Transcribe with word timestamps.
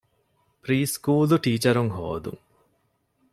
ޕްރީސުކޫލު 0.63 1.35
ޓީޗަރުން 1.43 1.91
ހޯދުން 1.95 2.41